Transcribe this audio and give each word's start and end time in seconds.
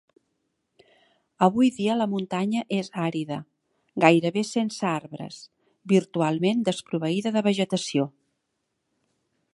Avui 1.47 1.69
dia 1.75 1.97
la 1.99 2.07
muntanya 2.13 2.63
és 2.79 2.89
àrida, 3.03 3.37
gairebé 4.05 4.45
sense 4.53 4.89
arbres, 4.93 5.39
virtualment 5.95 6.67
desproveïda 6.71 7.37
de 7.37 7.47
vegetació. 7.53 8.09